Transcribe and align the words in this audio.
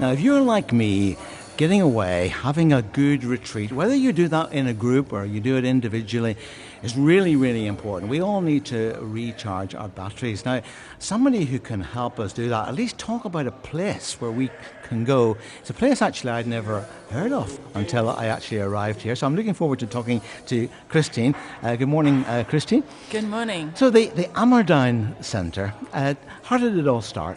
Now, 0.00 0.12
if 0.12 0.20
you're 0.20 0.40
like 0.40 0.72
me, 0.72 1.16
getting 1.56 1.80
away, 1.80 2.28
having 2.28 2.72
a 2.72 2.82
good 2.82 3.24
retreat, 3.24 3.72
whether 3.72 3.96
you 3.96 4.12
do 4.12 4.28
that 4.28 4.52
in 4.52 4.68
a 4.68 4.72
group 4.72 5.12
or 5.12 5.24
you 5.24 5.40
do 5.40 5.56
it 5.56 5.64
individually, 5.64 6.36
is 6.84 6.96
really, 6.96 7.34
really 7.34 7.66
important. 7.66 8.08
We 8.08 8.20
all 8.20 8.40
need 8.40 8.64
to 8.66 8.96
recharge 9.00 9.74
our 9.74 9.88
batteries. 9.88 10.44
Now, 10.44 10.62
somebody 11.00 11.44
who 11.46 11.58
can 11.58 11.80
help 11.80 12.20
us 12.20 12.32
do 12.32 12.48
that, 12.48 12.68
at 12.68 12.76
least 12.76 12.96
talk 12.96 13.24
about 13.24 13.48
a 13.48 13.50
place 13.50 14.20
where 14.20 14.30
we 14.30 14.52
can 14.84 15.02
go. 15.04 15.36
It's 15.58 15.70
a 15.70 15.74
place 15.74 16.00
actually 16.00 16.30
I'd 16.30 16.46
never 16.46 16.86
heard 17.10 17.32
of 17.32 17.58
until 17.74 18.08
I 18.08 18.26
actually 18.26 18.60
arrived 18.60 19.02
here. 19.02 19.16
So 19.16 19.26
I'm 19.26 19.34
looking 19.34 19.52
forward 19.52 19.80
to 19.80 19.88
talking 19.88 20.22
to 20.46 20.68
Christine. 20.88 21.34
Uh, 21.60 21.74
good 21.74 21.88
morning, 21.88 22.24
uh, 22.26 22.44
Christine. 22.48 22.84
Good 23.10 23.24
morning. 23.24 23.72
So, 23.74 23.90
the, 23.90 24.06
the 24.10 24.26
Ammerdown 24.36 25.24
Centre, 25.24 25.74
uh, 25.92 26.14
how 26.44 26.56
did 26.56 26.78
it 26.78 26.86
all 26.86 27.02
start? 27.02 27.36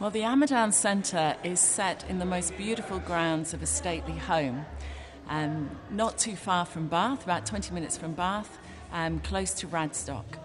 Well, 0.00 0.10
the 0.10 0.20
Ammerdown 0.20 0.72
Centre 0.72 1.34
is 1.42 1.58
set 1.58 2.08
in 2.08 2.20
the 2.20 2.24
most 2.24 2.56
beautiful 2.56 3.00
grounds 3.00 3.52
of 3.52 3.64
a 3.64 3.66
stately 3.66 4.12
home, 4.12 4.64
um, 5.28 5.76
not 5.90 6.18
too 6.18 6.36
far 6.36 6.66
from 6.66 6.86
Bath, 6.86 7.24
about 7.24 7.46
20 7.46 7.74
minutes 7.74 7.98
from 7.98 8.12
Bath, 8.12 8.60
um, 8.92 9.18
close 9.18 9.52
to 9.54 9.66
Radstock. 9.66 10.38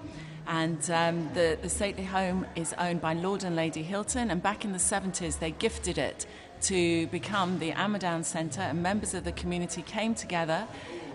And 0.47 0.79
um, 0.89 1.31
the, 1.35 1.59
the 1.61 1.69
stately 1.69 2.03
home 2.03 2.47
is 2.55 2.73
owned 2.79 2.99
by 2.99 3.13
Lord 3.13 3.43
and 3.43 3.55
Lady 3.55 3.83
Hylton, 3.83 4.31
and 4.31 4.41
back 4.41 4.65
in 4.65 4.71
the 4.71 4.79
70s 4.79 5.37
they 5.37 5.51
gifted 5.51 5.99
it 5.99 6.25
to 6.61 7.05
become 7.07 7.59
the 7.59 7.73
Ammerdown 7.73 8.25
Centre, 8.25 8.61
and 8.61 8.81
members 8.81 9.13
of 9.13 9.23
the 9.23 9.33
community 9.33 9.83
came 9.83 10.15
together. 10.15 10.67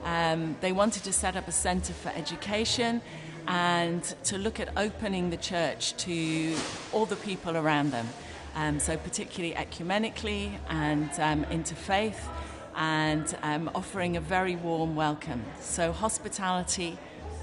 Um, 0.05 0.57
they 0.61 0.71
wanted 0.71 1.03
to 1.03 1.13
set 1.13 1.35
up 1.35 1.49
a 1.49 1.53
centre 1.53 1.93
for 1.93 2.11
education 2.11 3.03
and 3.49 4.05
to 4.23 4.39
look 4.39 4.61
at 4.61 4.69
opening 4.77 5.31
the 5.31 5.37
church 5.37 5.97
to 5.97 6.55
all 6.93 7.05
the 7.05 7.17
people 7.17 7.57
around 7.57 7.91
them 7.91 8.07
um, 8.55 8.79
so 8.79 8.97
particularly 8.97 9.55
ecumenically 9.55 10.53
and 10.69 11.11
um, 11.19 11.45
interfaith, 11.47 12.19
and 12.77 13.37
um, 13.43 13.71
offering 13.75 14.17
a 14.17 14.21
very 14.21 14.57
warm 14.57 14.95
welcome. 14.95 15.43
So 15.61 15.93
hospitality, 15.93 16.97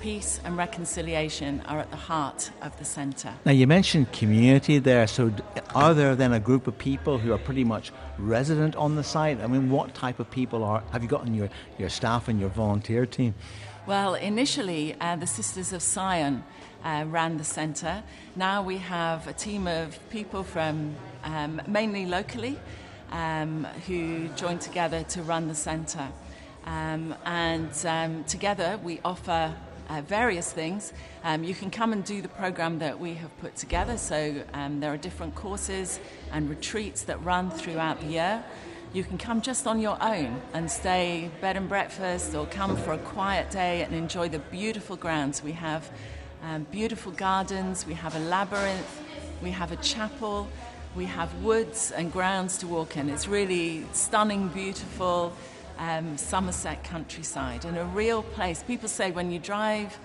peace, 0.06 0.40
and 0.44 0.56
reconciliation 0.56 1.60
are 1.66 1.80
at 1.80 1.90
the 1.90 1.98
heart 1.98 2.52
of 2.62 2.78
the 2.78 2.86
centre. 2.86 3.34
Now, 3.44 3.54
you 3.54 3.66
mentioned 3.66 4.12
community 4.12 4.78
there, 4.78 5.08
so 5.08 5.34
are 5.74 5.96
there 5.96 6.16
then 6.16 6.32
a 6.32 6.40
group 6.40 6.68
of 6.68 6.78
people 6.78 7.18
who 7.18 7.34
are 7.34 7.40
pretty 7.40 7.64
much 7.64 7.92
resident 8.20 8.76
on 8.76 8.96
the 8.98 9.04
site? 9.04 9.42
I 9.42 9.48
mean, 9.48 9.72
what 9.72 9.96
type 9.96 10.20
of 10.20 10.30
people 10.30 10.64
are 10.64 10.84
have 10.92 11.02
you 11.02 11.10
got 11.10 11.26
in 11.26 11.34
your, 11.34 11.50
your 11.80 11.90
staff 11.90 12.28
and 12.28 12.40
your 12.40 12.50
volunteer 12.50 13.08
team? 13.08 13.34
Well, 13.88 14.14
initially, 14.14 14.96
uh, 15.02 15.16
the 15.16 15.26
Sisters 15.26 15.74
of 15.74 15.82
Sion 15.82 16.44
uh, 16.84 17.06
ran 17.08 17.38
the 17.38 17.44
centre. 17.44 18.04
Now 18.36 18.62
we 18.62 18.78
have 18.78 19.28
a 19.28 19.34
team 19.34 19.66
of 19.66 19.98
people 20.12 20.44
from 20.44 20.94
um, 21.24 21.60
mainly 21.66 22.06
locally 22.06 22.60
um, 23.12 23.64
who 23.88 24.28
join 24.36 24.60
together 24.60 25.02
to 25.16 25.24
run 25.24 25.48
the 25.48 25.56
centre. 25.56 26.10
Um, 26.66 27.16
and 27.26 27.74
um, 27.88 28.24
together 28.26 28.80
we 28.84 29.00
offer 29.04 29.56
uh, 29.90 30.02
various 30.02 30.52
things. 30.52 30.94
Um, 31.24 31.44
you 31.44 31.56
can 31.56 31.70
come 31.70 31.94
and 31.94 32.04
do 32.04 32.22
the 32.22 32.28
program 32.28 32.80
that 32.80 33.00
we 33.00 33.14
have 33.16 33.36
put 33.40 33.56
together. 33.56 33.98
So 33.98 34.44
um, 34.54 34.80
there 34.80 34.92
are 34.94 34.98
different 34.98 35.36
courses 35.36 36.00
and 36.32 36.50
retreats 36.50 37.04
that 37.04 37.24
run 37.24 37.52
throughout 37.52 38.00
the 38.02 38.08
year. 38.08 38.44
You 38.94 39.04
can 39.04 39.18
come 39.18 39.42
just 39.42 39.68
on 39.68 39.80
your 39.80 39.98
own 40.02 40.42
and 40.54 40.72
stay 40.72 41.30
bed 41.42 41.58
and 41.58 41.68
breakfast, 41.68 42.34
or 42.34 42.46
come 42.46 42.78
for 42.78 42.94
a 42.94 42.98
quiet 42.98 43.52
day 43.52 43.84
and 43.84 43.94
enjoy 43.94 44.30
the 44.30 44.40
beautiful 44.40 44.96
grounds. 44.96 45.44
We 45.44 45.52
have 45.52 45.92
um, 46.44 46.66
beautiful 46.72 47.12
gardens, 47.12 47.86
we 47.86 47.94
have 47.96 48.16
a 48.16 48.20
labyrinth, 48.20 49.02
we 49.42 49.52
have 49.52 49.72
a 49.72 49.76
chapel, 49.78 50.48
we 50.96 51.06
have 51.06 51.34
woods 51.44 51.92
and 51.92 52.10
grounds 52.12 52.58
to 52.60 52.68
walk 52.68 52.96
in. 52.96 53.10
It's 53.10 53.28
really 53.28 53.86
stunning, 53.92 54.48
beautiful 54.48 55.34
um, 55.78 56.18
Somerset 56.18 56.84
countryside 56.84 57.66
and 57.66 57.78
a 57.78 57.86
real 57.86 58.24
place. 58.24 58.64
People 58.64 58.90
say 58.90 59.12
when 59.12 59.32
you 59.32 59.40
drive 59.40 59.98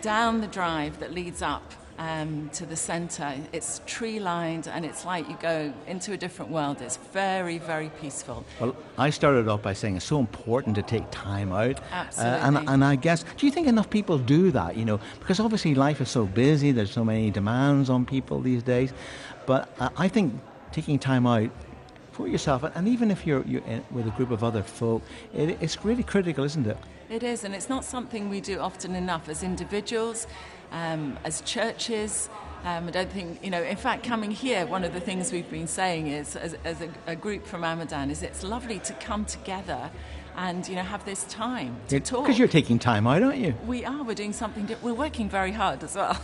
down 0.00 0.40
the 0.40 0.46
drive 0.46 1.00
that 1.00 1.12
leads 1.12 1.42
up 1.42 1.72
um, 1.98 2.48
to 2.52 2.64
the 2.64 2.76
centre. 2.76 3.34
It's 3.52 3.80
tree 3.86 4.20
lined 4.20 4.68
and 4.68 4.84
it's 4.84 5.04
like 5.04 5.28
you 5.28 5.36
go 5.40 5.72
into 5.86 6.12
a 6.12 6.16
different 6.16 6.50
world. 6.50 6.80
It's 6.80 6.96
very, 6.96 7.58
very 7.58 7.90
peaceful. 8.00 8.44
Well, 8.60 8.76
I 8.96 9.10
started 9.10 9.48
off 9.48 9.62
by 9.62 9.72
saying 9.72 9.96
it's 9.96 10.04
so 10.04 10.20
important 10.20 10.76
to 10.76 10.82
take 10.82 11.10
time 11.10 11.52
out. 11.52 11.80
Absolutely. 11.90 12.38
Uh, 12.38 12.46
and, 12.46 12.68
and 12.68 12.84
I 12.84 12.96
guess, 12.96 13.24
do 13.36 13.46
you 13.46 13.52
think 13.52 13.66
enough 13.66 13.90
people 13.90 14.18
do 14.18 14.50
that? 14.52 14.76
You 14.76 14.84
know, 14.84 15.00
because 15.18 15.40
obviously 15.40 15.74
life 15.74 16.00
is 16.00 16.08
so 16.08 16.24
busy, 16.26 16.72
there's 16.72 16.92
so 16.92 17.04
many 17.04 17.30
demands 17.30 17.90
on 17.90 18.06
people 18.06 18.40
these 18.40 18.62
days. 18.62 18.92
But 19.46 19.68
uh, 19.80 19.88
I 19.96 20.08
think 20.08 20.40
taking 20.70 20.98
time 20.98 21.26
out 21.26 21.50
for 22.18 22.26
yourself, 22.26 22.64
and 22.74 22.88
even 22.88 23.12
if 23.12 23.24
you're, 23.24 23.44
you're 23.46 23.62
with 23.92 24.08
a 24.08 24.10
group 24.10 24.32
of 24.32 24.42
other 24.42 24.64
folk, 24.64 25.02
it, 25.32 25.56
it's 25.60 25.84
really 25.84 26.02
critical, 26.02 26.42
isn't 26.42 26.66
it? 26.66 26.76
It 27.08 27.22
is, 27.22 27.44
and 27.44 27.54
it's 27.54 27.68
not 27.68 27.84
something 27.84 28.28
we 28.28 28.40
do 28.40 28.58
often 28.58 28.96
enough 28.96 29.28
as 29.28 29.44
individuals 29.44 30.26
um, 30.72 31.16
as 31.24 31.40
churches. 31.42 32.28
Um, 32.64 32.88
I 32.88 32.90
don't 32.90 33.10
think, 33.10 33.42
you 33.44 33.50
know, 33.50 33.62
in 33.62 33.76
fact, 33.76 34.04
coming 34.04 34.30
here, 34.30 34.66
one 34.66 34.84
of 34.84 34.92
the 34.92 35.00
things 35.00 35.32
we've 35.32 35.50
been 35.50 35.68
saying 35.68 36.08
is, 36.08 36.34
as, 36.34 36.56
as 36.64 36.80
a, 36.80 36.90
a, 37.06 37.14
group 37.14 37.46
from 37.46 37.62
Ammerdown, 37.62 38.10
is 38.10 38.22
it's 38.22 38.42
lovely 38.42 38.80
to 38.80 38.92
come 38.94 39.24
together 39.24 39.90
and, 40.36 40.68
you 40.68 40.74
know, 40.74 40.82
have 40.82 41.04
this 41.04 41.24
time 41.24 41.76
to 41.88 41.96
it, 41.96 42.04
talk. 42.04 42.24
Because 42.24 42.38
you're 42.38 42.48
taking 42.48 42.78
time 42.78 43.06
out, 43.06 43.22
aren't 43.22 43.38
you? 43.38 43.54
We 43.66 43.84
are. 43.84 44.02
We're 44.02 44.14
doing 44.14 44.32
something. 44.32 44.68
we're 44.82 44.92
working 44.92 45.28
very 45.28 45.52
hard 45.52 45.84
as 45.84 45.94
well. 45.94 46.20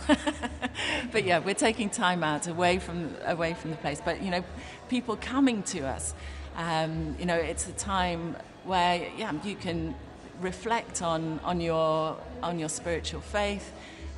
but 1.11 1.23
yeah, 1.23 1.39
we're 1.39 1.53
taking 1.53 1.89
time 1.89 2.23
out 2.23 2.47
away 2.47 2.79
from 2.79 3.15
away 3.25 3.53
from 3.53 3.71
the 3.71 3.77
place. 3.77 4.01
But 4.03 4.21
you 4.21 4.29
know, 4.29 4.43
people 4.89 5.15
coming 5.15 5.63
to 5.63 5.87
us, 5.87 6.13
um, 6.57 7.15
you 7.17 7.25
know, 7.25 7.35
it's 7.35 7.67
a 7.67 7.73
time 7.73 8.35
where 8.65 9.07
yeah, 9.17 9.33
you 9.43 9.55
can 9.55 9.95
reflect 10.41 11.01
on 11.01 11.39
on 11.43 11.61
your 11.61 12.17
on 12.43 12.59
your 12.59 12.69
spiritual 12.69 13.21
faith 13.21 13.71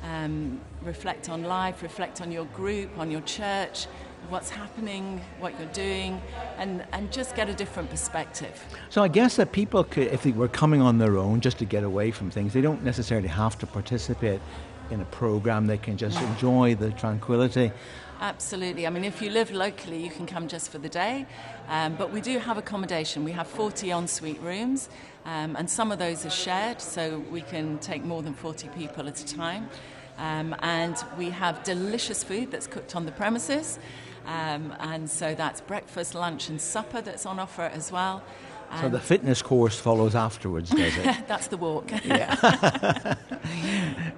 um, 0.04 0.60
reflect 0.82 1.28
on 1.28 1.42
life, 1.44 1.82
reflect 1.82 2.20
on 2.20 2.32
your 2.32 2.44
group, 2.46 2.96
on 2.98 3.10
your 3.10 3.20
church, 3.22 3.86
what's 4.28 4.50
happening, 4.50 5.20
what 5.40 5.58
you're 5.58 5.68
doing, 5.72 6.20
and, 6.58 6.84
and 6.92 7.10
just 7.12 7.34
get 7.34 7.48
a 7.48 7.54
different 7.54 7.88
perspective. 7.90 8.62
So 8.90 9.02
I 9.02 9.08
guess 9.08 9.36
that 9.36 9.52
people 9.52 9.84
could, 9.84 10.08
if 10.08 10.22
they 10.22 10.32
were 10.32 10.48
coming 10.48 10.82
on 10.82 10.98
their 10.98 11.16
own 11.16 11.40
just 11.40 11.58
to 11.58 11.64
get 11.64 11.84
away 11.84 12.10
from 12.10 12.30
things, 12.30 12.52
they 12.52 12.60
don't 12.60 12.84
necessarily 12.84 13.28
have 13.28 13.58
to 13.58 13.66
participate 13.66 14.40
in 14.90 15.00
a 15.00 15.04
program. 15.06 15.66
They 15.66 15.78
can 15.78 15.96
just 15.96 16.20
enjoy 16.20 16.74
the 16.74 16.90
tranquility. 16.90 17.72
Absolutely. 18.20 18.86
I 18.86 18.90
mean, 18.90 19.04
if 19.04 19.22
you 19.22 19.30
live 19.30 19.52
locally, 19.52 20.02
you 20.02 20.10
can 20.10 20.26
come 20.26 20.48
just 20.48 20.70
for 20.70 20.78
the 20.78 20.88
day. 20.88 21.26
Um, 21.68 21.94
but 21.94 22.12
we 22.12 22.20
do 22.20 22.38
have 22.38 22.58
accommodation. 22.58 23.24
We 23.24 23.32
have 23.32 23.46
40 23.46 23.90
ensuite 23.92 24.40
rooms, 24.40 24.88
um, 25.24 25.54
and 25.56 25.70
some 25.70 25.92
of 25.92 25.98
those 25.98 26.26
are 26.26 26.30
shared, 26.30 26.80
so 26.80 27.20
we 27.30 27.42
can 27.42 27.78
take 27.78 28.04
more 28.04 28.22
than 28.22 28.34
40 28.34 28.68
people 28.70 29.06
at 29.06 29.20
a 29.20 29.26
time. 29.26 29.68
Um, 30.16 30.56
and 30.60 30.96
we 31.16 31.30
have 31.30 31.62
delicious 31.62 32.24
food 32.24 32.50
that's 32.50 32.66
cooked 32.66 32.96
on 32.96 33.06
the 33.06 33.12
premises. 33.12 33.78
Um, 34.26 34.74
and 34.80 35.08
so 35.08 35.34
that's 35.34 35.60
breakfast, 35.60 36.14
lunch, 36.14 36.48
and 36.48 36.60
supper 36.60 37.00
that's 37.00 37.24
on 37.24 37.38
offer 37.38 37.62
as 37.62 37.92
well. 37.92 38.22
So 38.80 38.88
the 38.88 39.00
fitness 39.00 39.40
course 39.40 39.78
follows 39.78 40.14
afterwards, 40.14 40.70
does 40.70 40.96
it? 40.98 41.16
That's 41.26 41.46
the 41.46 41.56
walk. 41.56 41.90
yeah. 42.04 43.14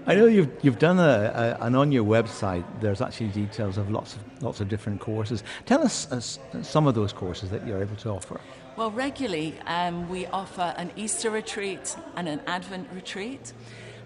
I 0.06 0.14
know 0.14 0.26
you've 0.26 0.50
you've 0.62 0.78
done 0.78 0.98
a, 0.98 1.56
a, 1.60 1.64
and 1.66 1.76
on 1.76 1.92
your 1.92 2.04
website 2.04 2.64
there's 2.80 3.00
actually 3.00 3.28
details 3.28 3.78
of 3.78 3.90
lots 3.90 4.16
of 4.16 4.42
lots 4.42 4.60
of 4.60 4.68
different 4.68 5.00
courses. 5.00 5.42
Tell 5.66 5.82
us 5.82 6.10
uh, 6.10 6.62
some 6.62 6.86
of 6.86 6.94
those 6.94 7.12
courses 7.12 7.50
that 7.50 7.66
you're 7.66 7.80
able 7.80 7.96
to 7.96 8.10
offer. 8.10 8.40
Well, 8.76 8.90
regularly 8.90 9.54
um, 9.66 10.08
we 10.08 10.26
offer 10.26 10.74
an 10.76 10.90
Easter 10.96 11.30
retreat 11.30 11.96
and 12.16 12.28
an 12.28 12.40
Advent 12.46 12.88
retreat. 12.94 13.52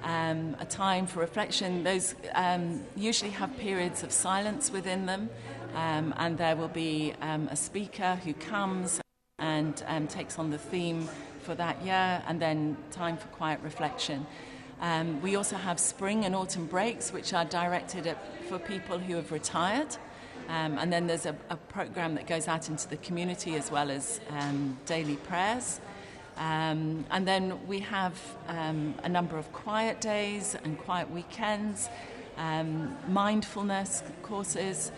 Um, 0.02 0.54
a 0.60 0.66
time 0.66 1.06
for 1.06 1.20
reflection. 1.20 1.82
Those 1.82 2.14
um, 2.34 2.82
usually 2.94 3.30
have 3.30 3.56
periods 3.56 4.02
of 4.02 4.12
silence 4.12 4.70
within 4.70 5.06
them, 5.06 5.30
um, 5.74 6.12
and 6.18 6.36
there 6.36 6.56
will 6.56 6.68
be 6.68 7.14
um, 7.22 7.48
a 7.48 7.56
speaker 7.56 8.20
who 8.22 8.34
comes 8.34 9.00
and 9.38 9.82
um, 9.86 10.06
takes 10.06 10.38
on 10.38 10.50
the 10.50 10.58
theme 10.58 11.08
for 11.40 11.54
that 11.54 11.82
year, 11.82 12.22
and 12.26 12.38
then 12.38 12.76
time 12.90 13.16
for 13.16 13.28
quiet 13.28 13.60
reflection. 13.62 14.26
Um, 14.80 15.22
we 15.22 15.36
also 15.36 15.56
have 15.56 15.78
spring 15.78 16.24
and 16.24 16.34
autumn 16.34 16.66
breaks, 16.66 17.12
which 17.12 17.32
are 17.32 17.44
directed 17.44 18.06
at, 18.06 18.18
for 18.48 18.58
people 18.58 18.98
who 18.98 19.16
have 19.16 19.32
retired. 19.32 19.96
Um, 20.48 20.78
and 20.78 20.92
then 20.92 21.06
there's 21.06 21.26
a, 21.26 21.34
a, 21.48 21.56
program 21.56 22.16
that 22.16 22.26
goes 22.26 22.48
out 22.48 22.68
into 22.68 22.86
the 22.88 22.98
community 22.98 23.54
as 23.54 23.70
well 23.70 23.90
as 23.90 24.20
um, 24.28 24.76
daily 24.84 25.16
prayers. 25.16 25.80
Um, 26.36 27.06
and 27.10 27.26
then 27.26 27.66
we 27.66 27.80
have 27.80 28.20
um, 28.48 28.94
a 29.02 29.08
number 29.08 29.38
of 29.38 29.50
quiet 29.52 30.02
days 30.02 30.54
and 30.62 30.76
quiet 30.78 31.10
weekends, 31.10 31.88
um, 32.36 32.94
mindfulness 33.08 34.02
courses, 34.22 34.92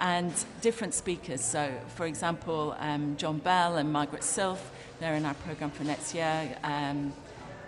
and 0.00 0.32
different 0.62 0.94
speakers. 0.94 1.40
So, 1.44 1.72
for 1.94 2.06
example, 2.06 2.76
John 3.18 3.38
Bell 3.38 3.76
and 3.76 3.92
Margaret 3.92 4.24
Silf, 4.24 4.72
they're 4.98 5.14
in 5.14 5.24
our 5.24 5.34
program 5.34 5.70
for 5.70 5.84
next 5.84 6.12
year. 6.12 6.56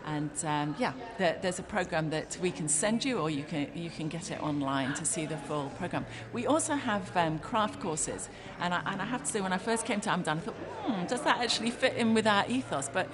And 0.07 0.31
um, 0.45 0.77
yeah, 0.79 0.93
there, 1.19 1.39
there's 1.41 1.59
a 1.59 1.63
program 1.63 2.11
that 2.11 2.37
we 2.41 2.51
can 2.51 2.69
send 2.69 3.05
you, 3.05 3.19
or 3.19 3.31
you 3.31 3.43
can 3.43 3.71
you 3.75 3.91
can 3.91 4.09
get 4.09 4.31
it 4.31 4.43
online 4.43 4.93
to 4.95 5.05
see 5.05 5.25
the 5.27 5.37
full 5.37 5.71
program. 5.79 6.05
We 6.33 6.47
also 6.47 6.75
have 6.75 7.17
um, 7.17 7.39
craft 7.39 7.81
courses, 7.81 8.29
and 8.61 8.75
I, 8.75 8.83
and 8.87 9.01
I 9.01 9.07
have 9.07 9.25
to 9.25 9.31
say, 9.33 9.41
when 9.41 9.53
I 9.53 9.59
first 9.59 9.87
came 9.87 10.01
to 10.03 10.11
Ammerdown, 10.11 10.37
I 10.37 10.41
thought, 10.41 10.55
hmm, 10.55 11.07
does 11.07 11.23
that 11.23 11.39
actually 11.39 11.71
fit 11.71 11.95
in 11.97 12.13
with 12.13 12.27
our 12.27 12.45
ethos? 12.49 12.91
But 12.93 13.09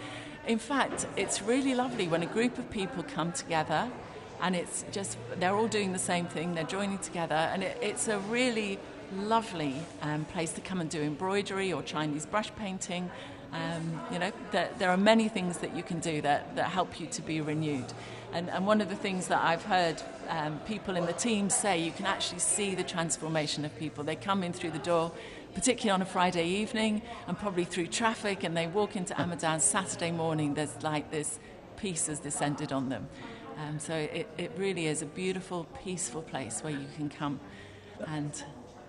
in 0.47 0.59
fact, 0.59 1.07
it's 1.17 1.43
really 1.43 1.75
lovely 1.75 2.09
when 2.09 2.23
a 2.23 2.27
group 2.27 2.59
of 2.59 2.69
people 2.71 3.05
come 3.05 3.33
together, 3.33 3.89
and 4.43 4.57
it's 4.57 4.85
just 4.91 5.17
they're 5.39 5.55
all 5.55 5.69
doing 5.69 5.93
the 5.93 5.99
same 5.99 6.27
thing, 6.27 6.55
they're 6.55 6.65
joining 6.65 6.99
together, 6.99 7.37
and 7.53 7.63
it, 7.63 7.79
it's 7.81 8.09
a 8.09 8.19
really 8.19 8.79
lovely 9.13 9.75
um, 10.03 10.25
place 10.25 10.53
to 10.53 10.61
come 10.61 10.81
and 10.81 10.91
do 10.91 11.01
embroidery 11.03 11.73
or 11.73 11.83
Chinese 11.83 12.27
brush 12.27 12.51
painting. 12.57 13.11
Um, 13.53 14.01
you 14.13 14.19
know, 14.19 14.33
there, 14.53 14.71
there, 14.79 14.91
are 14.91 14.97
many 14.97 15.29
things 15.29 15.59
that 15.59 15.75
you 15.77 15.83
can 15.83 15.99
do 15.99 16.21
that, 16.23 16.55
that 16.57 16.71
help 16.71 17.01
you 17.01 17.07
to 17.09 17.23
be 17.23 17.41
renewed. 17.41 17.93
And, 18.33 18.49
and 18.49 18.65
one 18.65 18.81
of 18.81 18.89
the 18.89 18.95
things 18.95 19.27
that 19.27 19.43
I've 19.43 19.65
heard 19.65 20.01
um, 20.29 20.61
people 20.61 20.97
in 20.97 21.07
the 21.07 21.13
team 21.13 21.51
say, 21.51 21.79
you 21.79 21.91
can 21.91 22.07
actually 22.07 22.39
see 22.39 22.77
the 22.77 22.85
transformation 22.85 23.65
of 23.65 23.77
people. 23.77 24.05
They 24.05 24.15
come 24.15 24.45
in 24.45 24.53
through 24.53 24.71
the 24.71 24.79
door, 24.79 25.11
particularly 25.53 25.91
on 25.91 26.03
a 26.03 26.07
Friday 26.07 26.47
evening, 26.47 27.03
and 27.27 27.37
probably 27.37 27.65
through 27.65 27.89
traffic, 27.89 28.45
and 28.45 28.57
they 28.57 28.69
walk 28.69 28.95
into 28.95 29.15
Ammerdown 29.19 29.61
Saturday 29.61 30.13
morning. 30.13 30.55
There's 30.55 30.81
like 30.83 31.11
this 31.11 31.41
peace 31.77 32.07
has 32.07 32.21
descended 32.21 32.73
on 32.73 32.89
them. 32.89 33.09
Um, 33.59 33.79
so 33.79 33.95
it, 33.95 34.29
it 34.39 34.53
really 34.57 34.87
is 34.87 35.03
a 35.03 35.07
beautiful, 35.07 35.67
peaceful 35.83 36.23
place 36.23 36.61
where 36.61 36.73
you 36.73 36.87
can 36.97 37.09
come 37.09 37.41
and 38.07 38.45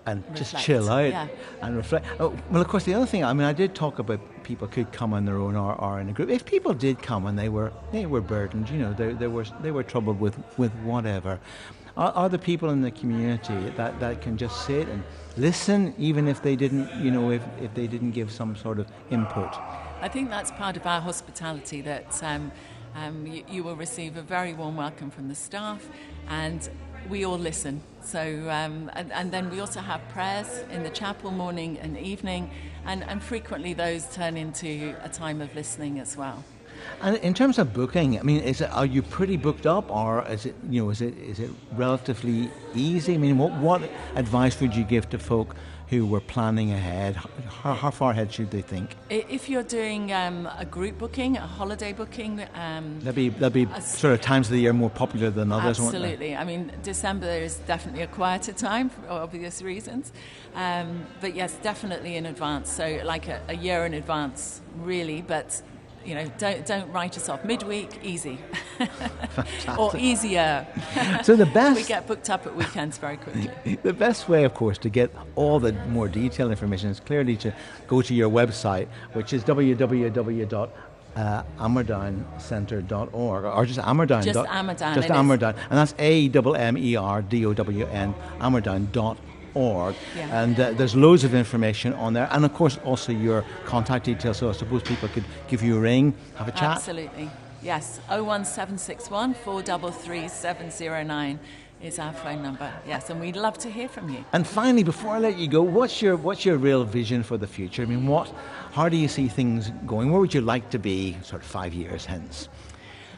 and 0.06 0.22
reflect. 0.22 0.38
just 0.38 0.64
chill 0.64 0.90
out 0.90 1.10
yeah. 1.10 1.28
and 1.60 1.76
reflect. 1.76 2.06
Oh, 2.18 2.36
well, 2.50 2.60
of 2.60 2.68
course, 2.68 2.84
the 2.84 2.94
other 2.94 3.06
thing, 3.06 3.24
I 3.24 3.32
mean, 3.32 3.46
I 3.46 3.52
did 3.52 3.74
talk 3.74 3.98
about 3.98 4.20
people 4.42 4.66
could 4.66 4.92
come 4.92 5.12
on 5.14 5.24
their 5.24 5.36
own 5.36 5.56
or, 5.56 5.74
or 5.74 6.00
in 6.00 6.08
a 6.08 6.12
group. 6.12 6.28
If 6.28 6.44
people 6.44 6.74
did 6.74 7.00
come 7.00 7.26
and 7.26 7.38
they 7.38 7.48
were 7.48 7.72
they 7.92 8.06
were 8.06 8.20
burdened, 8.20 8.68
you 8.70 8.78
know, 8.78 8.92
they, 8.92 9.12
they 9.12 9.28
were 9.28 9.44
they 9.60 9.70
were 9.70 9.82
troubled 9.82 10.20
with, 10.20 10.36
with 10.58 10.72
whatever, 10.82 11.38
are, 11.96 12.12
are 12.12 12.28
the 12.28 12.38
people 12.38 12.70
in 12.70 12.80
the 12.80 12.90
community 12.90 13.70
that, 13.76 13.98
that 14.00 14.20
can 14.20 14.36
just 14.36 14.64
sit 14.66 14.88
and 14.88 15.02
listen, 15.36 15.94
even 15.98 16.28
if 16.28 16.42
they 16.42 16.56
didn't, 16.56 16.90
you 17.02 17.10
know, 17.10 17.30
if, 17.30 17.42
if 17.60 17.72
they 17.74 17.86
didn't 17.86 18.12
give 18.12 18.30
some 18.30 18.56
sort 18.56 18.78
of 18.78 18.86
input? 19.10 19.54
I 20.00 20.08
think 20.08 20.30
that's 20.30 20.50
part 20.52 20.76
of 20.76 20.86
our 20.86 21.00
hospitality 21.00 21.80
that. 21.82 22.22
Um, 22.22 22.52
um, 22.94 23.26
you, 23.26 23.42
you, 23.48 23.64
will 23.64 23.74
receive 23.74 24.18
a 24.18 24.22
very 24.22 24.52
warm 24.52 24.76
welcome 24.76 25.10
from 25.10 25.28
the 25.28 25.34
staff, 25.34 25.88
and 26.28 26.68
we 27.08 27.24
all 27.24 27.38
listen. 27.38 27.80
So, 28.02 28.20
um, 28.50 28.90
and, 28.94 29.12
and, 29.12 29.30
then 29.30 29.50
we 29.50 29.60
also 29.60 29.80
have 29.80 30.00
prayers 30.08 30.64
in 30.70 30.82
the 30.82 30.90
chapel 30.90 31.30
morning 31.30 31.78
and 31.78 31.96
evening, 31.96 32.50
and, 32.84 33.04
and 33.04 33.22
frequently 33.22 33.74
those 33.74 34.12
turn 34.14 34.36
into 34.36 34.94
a 35.02 35.08
time 35.08 35.40
of 35.40 35.54
listening 35.54 36.00
as 36.00 36.16
well. 36.16 36.42
And 37.00 37.16
in 37.18 37.32
terms 37.32 37.58
of 37.58 37.72
booking, 37.72 38.18
I 38.18 38.22
mean, 38.22 38.40
is 38.40 38.60
it, 38.60 38.70
are 38.72 38.86
you 38.86 39.02
pretty 39.02 39.36
booked 39.36 39.66
up, 39.66 39.90
or 39.90 40.26
is 40.28 40.46
it 40.46 40.54
you 40.68 40.82
know 40.82 40.90
is 40.90 41.00
it 41.00 41.16
is 41.18 41.38
it 41.38 41.50
relatively 41.72 42.50
easy? 42.74 43.14
I 43.14 43.18
mean, 43.18 43.38
what 43.38 43.52
what 43.58 43.82
advice 44.16 44.60
would 44.60 44.74
you 44.74 44.84
give 44.84 45.08
to 45.10 45.18
folk 45.18 45.54
who 45.92 46.06
were 46.06 46.20
planning 46.20 46.72
ahead? 46.72 47.16
How, 47.16 47.74
how 47.74 47.90
far 47.90 48.12
ahead 48.12 48.32
should 48.32 48.50
they 48.50 48.62
think? 48.62 48.96
If 49.10 49.50
you're 49.50 49.62
doing 49.62 50.10
um, 50.10 50.48
a 50.56 50.64
group 50.64 50.96
booking, 50.96 51.36
a 51.36 51.46
holiday 51.46 51.92
booking, 51.92 52.46
um, 52.54 52.98
there'll 53.00 53.14
be 53.14 53.28
there'll 53.28 53.50
be 53.50 53.66
sort 53.80 54.14
of 54.14 54.22
times 54.22 54.46
of 54.46 54.54
the 54.54 54.60
year 54.60 54.72
more 54.72 54.88
popular 54.88 55.28
than 55.28 55.52
others. 55.52 55.78
Absolutely. 55.78 56.34
I 56.34 56.44
mean, 56.44 56.72
December 56.82 57.26
is 57.26 57.56
definitely 57.66 58.00
a 58.00 58.06
quieter 58.06 58.54
time 58.54 58.88
for 58.88 59.06
obvious 59.10 59.60
reasons, 59.60 60.12
um, 60.54 61.04
but 61.20 61.34
yes, 61.34 61.54
definitely 61.62 62.16
in 62.16 62.24
advance. 62.24 62.72
So 62.72 63.02
like 63.04 63.28
a, 63.28 63.42
a 63.48 63.54
year 63.54 63.84
in 63.84 63.92
advance, 63.92 64.62
really. 64.78 65.20
But 65.20 65.60
you 66.04 66.14
know, 66.14 66.30
don't 66.38 66.64
don't 66.66 66.90
write 66.92 67.16
us 67.16 67.28
off. 67.28 67.44
Midweek, 67.44 68.00
easy, 68.02 68.38
or 69.78 69.96
easier. 69.96 70.66
So 71.22 71.36
the 71.36 71.46
best 71.60 71.76
we 71.76 71.84
get 71.84 72.06
booked 72.06 72.30
up 72.30 72.46
at 72.46 72.54
weekends 72.54 72.98
very 72.98 73.16
quickly. 73.16 73.50
The 73.82 73.92
best 73.92 74.28
way, 74.28 74.44
of 74.44 74.54
course, 74.54 74.78
to 74.78 74.88
get 74.88 75.10
all 75.34 75.58
the 75.58 75.72
more 75.88 76.08
detailed 76.08 76.50
information 76.50 76.90
is 76.90 77.00
clearly 77.00 77.36
to 77.38 77.54
go 77.88 78.02
to 78.02 78.14
your 78.14 78.30
website, 78.30 78.88
which 79.12 79.32
is 79.32 79.42
www. 79.44 80.70
Uh, 81.14 81.42
or 83.44 83.66
just 83.66 83.78
Ammerdown. 83.80 84.24
Just 84.24 84.38
Ammerdown. 84.38 84.94
Just 84.94 85.08
Ammerdown. 85.08 85.54
And 85.68 85.78
that's 85.78 85.94
A 85.98 86.28
M 86.28 86.54
M 86.54 86.78
E 86.78 86.96
R 86.96 87.20
D 87.20 87.44
O 87.44 87.52
W 87.52 87.86
N, 87.86 88.14
ammerdown.org 88.38 89.18
org. 89.54 89.94
Yeah. 90.16 90.42
And 90.42 90.58
uh, 90.58 90.72
there's 90.72 90.94
loads 90.94 91.24
of 91.24 91.34
information 91.34 91.92
on 91.94 92.12
there. 92.12 92.28
And 92.30 92.44
of 92.44 92.54
course, 92.54 92.78
also 92.84 93.12
your 93.12 93.44
contact 93.64 94.04
details. 94.04 94.38
So 94.38 94.48
I 94.48 94.52
suppose 94.52 94.82
people 94.82 95.08
could 95.08 95.24
give 95.48 95.62
you 95.62 95.76
a 95.76 95.80
ring, 95.80 96.14
have 96.36 96.48
a 96.48 96.52
chat. 96.52 96.76
Absolutely. 96.76 97.30
Yes. 97.62 98.00
01761 98.08 99.34
433 99.34 100.28
709 100.28 101.38
is 101.82 101.98
our 101.98 102.12
phone 102.12 102.42
number. 102.42 102.72
Yes, 102.86 103.10
and 103.10 103.20
we'd 103.20 103.36
love 103.36 103.58
to 103.58 103.70
hear 103.70 103.88
from 103.88 104.08
you. 104.08 104.24
And 104.32 104.46
finally, 104.46 104.84
before 104.84 105.16
I 105.16 105.18
let 105.18 105.36
you 105.36 105.48
go, 105.48 105.62
what's 105.62 106.00
your 106.00 106.16
what's 106.16 106.44
your 106.44 106.56
real 106.56 106.84
vision 106.84 107.22
for 107.22 107.36
the 107.36 107.46
future? 107.46 107.82
I 107.82 107.86
mean, 107.86 108.06
what 108.06 108.32
how 108.72 108.88
do 108.88 108.96
you 108.96 109.08
see 109.08 109.28
things 109.28 109.70
going? 109.84 110.10
Where 110.10 110.20
would 110.20 110.32
you 110.32 110.40
like 110.40 110.70
to 110.70 110.78
be 110.78 111.16
sort 111.22 111.42
of 111.42 111.48
5 111.48 111.74
years 111.74 112.06
hence? 112.06 112.48